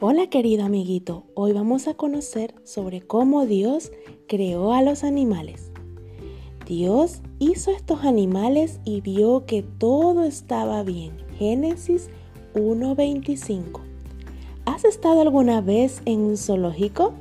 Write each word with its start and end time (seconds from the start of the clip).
Hola 0.00 0.28
querido 0.28 0.64
amiguito, 0.64 1.24
hoy 1.34 1.52
vamos 1.52 1.88
a 1.88 1.94
conocer 1.94 2.54
sobre 2.62 3.00
cómo 3.00 3.46
Dios 3.46 3.90
creó 4.28 4.72
a 4.72 4.80
los 4.80 5.02
animales. 5.02 5.72
Dios 6.64 7.20
hizo 7.40 7.72
estos 7.72 8.04
animales 8.04 8.78
y 8.84 9.00
vio 9.00 9.44
que 9.44 9.64
todo 9.64 10.22
estaba 10.22 10.84
bien. 10.84 11.16
Génesis 11.36 12.10
1.25. 12.54 13.80
¿Has 14.66 14.84
estado 14.84 15.22
alguna 15.22 15.60
vez 15.62 16.00
en 16.04 16.20
un 16.20 16.36
zoológico? 16.36 17.14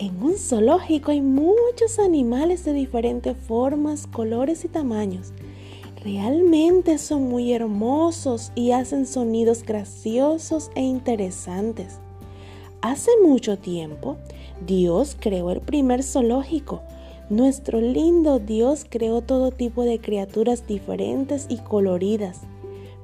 En 0.00 0.20
un 0.20 0.38
zoológico 0.38 1.12
hay 1.12 1.20
muchos 1.20 2.00
animales 2.00 2.64
de 2.64 2.72
diferentes 2.72 3.36
formas, 3.36 4.08
colores 4.08 4.64
y 4.64 4.68
tamaños. 4.68 5.32
Realmente 6.02 6.98
son 6.98 7.28
muy 7.28 7.52
hermosos 7.52 8.50
y 8.56 8.72
hacen 8.72 9.06
sonidos 9.06 9.62
graciosos 9.62 10.72
e 10.74 10.82
interesantes. 10.82 12.00
Hace 12.80 13.10
mucho 13.24 13.58
tiempo, 13.58 14.18
Dios 14.64 15.16
creó 15.18 15.50
el 15.50 15.60
primer 15.60 16.04
zoológico. 16.04 16.82
Nuestro 17.28 17.80
lindo 17.80 18.38
Dios 18.38 18.86
creó 18.88 19.20
todo 19.20 19.50
tipo 19.50 19.82
de 19.82 19.98
criaturas 19.98 20.64
diferentes 20.64 21.46
y 21.48 21.56
coloridas. 21.56 22.42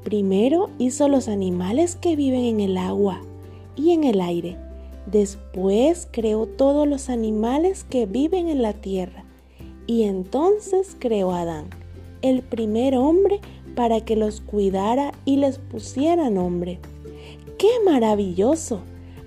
Primero 0.05 0.71
hizo 0.79 1.09
los 1.09 1.27
animales 1.27 1.97
que 1.97 2.15
viven 2.15 2.45
en 2.45 2.61
el 2.61 2.77
agua 2.77 3.21
y 3.75 3.91
en 3.91 4.05
el 4.05 4.21
aire. 4.21 4.57
Después 5.11 6.07
creó 6.13 6.47
todos 6.47 6.87
los 6.87 7.09
animales 7.09 7.83
que 7.83 8.07
viven 8.07 8.49
en 8.49 8.63
la 8.63 8.75
tierra. 8.75 9.25
Y 9.89 10.05
entonces 10.05 10.97
creó 11.01 11.33
a 11.33 11.41
Adán, 11.41 11.67
el 12.23 12.43
primer 12.43 12.97
hombre, 12.97 13.41
para 13.75 14.03
que 14.03 14.15
los 14.15 14.41
cuidara 14.41 15.13
y 15.25 15.39
les 15.39 15.59
pusiera 15.59 16.31
nombre. 16.31 16.79
¡Qué 17.59 17.71
maravilloso! 17.85 18.81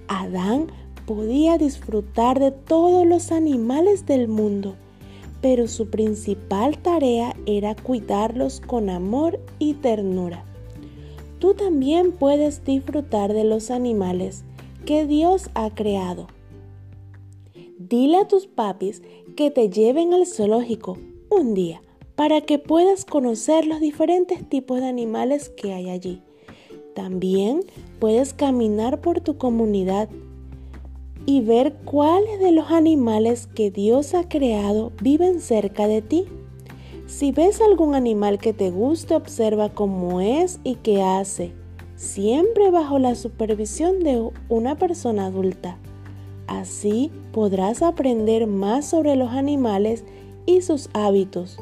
Adán 0.08 0.68
podía 1.06 1.58
disfrutar 1.58 2.40
de 2.40 2.52
todos 2.52 3.06
los 3.06 3.32
animales 3.32 4.06
del 4.06 4.28
mundo, 4.28 4.76
pero 5.42 5.68
su 5.68 5.90
principal 5.90 6.78
tarea 6.78 7.36
era 7.46 7.76
cuidarlos 7.76 8.60
con 8.62 8.90
amor 8.90 9.40
y 9.60 9.76
ternura. 9.76 10.44
Tú 11.40 11.54
también 11.54 12.12
puedes 12.12 12.64
disfrutar 12.64 13.34
de 13.34 13.44
los 13.44 13.70
animales 13.70 14.44
que 14.86 15.06
Dios 15.06 15.50
ha 15.54 15.74
creado. 15.74 16.28
Dile 17.78 18.18
a 18.18 18.28
tus 18.28 18.48
papis 18.48 19.02
que 19.36 19.52
te 19.52 19.70
lleven 19.70 20.14
al 20.14 20.26
zoológico 20.26 20.98
un 21.30 21.54
día 21.54 21.82
para 22.16 22.42
que 22.42 22.58
puedas 22.58 23.06
conocer 23.06 23.68
los 23.68 23.80
diferentes 23.80 24.50
tipos 24.50 24.82
de 24.82 24.88
animales 24.88 25.50
que 25.50 25.74
hay 25.74 25.90
allí. 25.90 26.24
También 26.98 27.64
puedes 28.00 28.34
caminar 28.34 29.02
por 29.02 29.22
tu 29.22 29.38
comunidad 29.38 30.09
y 31.28 31.42
ver 31.42 31.76
cuáles 31.86 32.39
de 32.39 32.52
los 32.52 32.72
animales 32.72 33.45
que 33.45 33.70
Dios 33.70 34.16
ha 34.16 34.28
creado 34.28 34.92
viven 35.00 35.39
cerca 35.39 35.88
de 35.88 36.02
ti. 36.02 36.26
Si 37.06 37.31
ves 37.31 37.62
algún 37.62 37.94
animal 37.94 38.39
que 38.39 38.52
te 38.52 38.72
guste, 38.72 39.14
observa 39.14 39.70
cómo 39.70 40.22
es 40.22 40.59
y 40.64 40.73
qué 40.78 41.04
hace, 41.04 41.54
siempre 41.95 42.72
bajo 42.72 42.98
la 42.98 43.14
supervisión 43.14 44.00
de 44.00 44.32
una 44.50 44.76
persona 44.76 45.28
adulta. 45.28 45.78
Así 46.48 47.11
podrás 47.32 47.84
aprender 47.84 48.48
más 48.48 48.89
sobre 48.89 49.16
los 49.16 49.30
animales 49.34 50.04
y 50.48 50.61
sus 50.61 50.89
hábitos. 50.94 51.59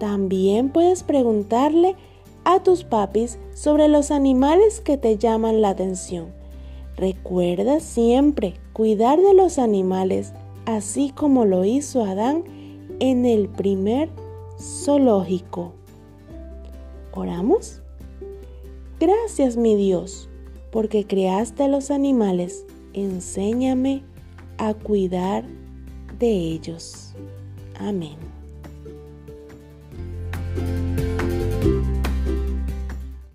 También 0.00 0.70
puedes 0.70 1.04
preguntarle 1.04 1.94
a 2.46 2.62
tus 2.62 2.84
papis 2.84 3.40
sobre 3.54 3.88
los 3.88 4.12
animales 4.12 4.80
que 4.80 4.96
te 4.96 5.18
llaman 5.18 5.60
la 5.60 5.70
atención. 5.70 6.32
Recuerda 6.96 7.80
siempre 7.80 8.54
cuidar 8.72 9.20
de 9.20 9.34
los 9.34 9.58
animales, 9.58 10.32
así 10.64 11.10
como 11.10 11.44
lo 11.44 11.64
hizo 11.64 12.04
Adán 12.04 12.44
en 13.00 13.26
el 13.26 13.48
primer 13.48 14.10
zoológico. 14.60 15.72
¿Oramos? 17.12 17.82
Gracias 19.00 19.56
mi 19.56 19.74
Dios, 19.74 20.28
porque 20.70 21.04
creaste 21.04 21.64
a 21.64 21.68
los 21.68 21.90
animales. 21.90 22.64
Enséñame 22.92 24.04
a 24.56 24.72
cuidar 24.72 25.44
de 26.20 26.30
ellos. 26.30 27.12
Amén. 27.80 28.35